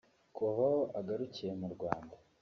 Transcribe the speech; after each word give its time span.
Kuva 0.35 0.51
aho 0.67 0.71
agarukiye 0.99 1.51
mu 1.59 1.67
Rwanda 1.73 2.15